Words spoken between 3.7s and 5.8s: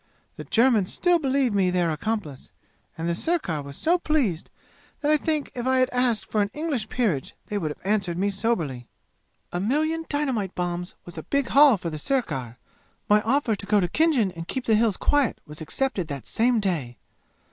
so pleased that I think if I